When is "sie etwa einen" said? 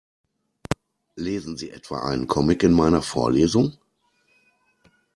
1.57-2.25